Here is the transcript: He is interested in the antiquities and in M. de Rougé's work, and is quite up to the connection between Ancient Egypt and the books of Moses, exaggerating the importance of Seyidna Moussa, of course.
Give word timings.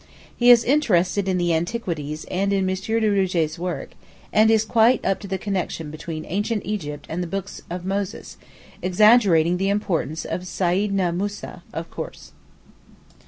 He 0.35 0.49
is 0.49 0.63
interested 0.63 1.27
in 1.27 1.37
the 1.37 1.53
antiquities 1.53 2.25
and 2.31 2.51
in 2.51 2.67
M. 2.67 2.75
de 2.75 2.99
Rougé's 3.07 3.59
work, 3.59 3.91
and 4.33 4.49
is 4.49 4.65
quite 4.65 5.05
up 5.05 5.19
to 5.19 5.27
the 5.27 5.37
connection 5.37 5.91
between 5.91 6.25
Ancient 6.25 6.65
Egypt 6.65 7.05
and 7.07 7.21
the 7.21 7.27
books 7.27 7.61
of 7.69 7.85
Moses, 7.85 8.37
exaggerating 8.81 9.57
the 9.57 9.69
importance 9.69 10.25
of 10.25 10.47
Seyidna 10.47 11.11
Moussa, 11.13 11.61
of 11.71 11.91
course. 11.91 12.31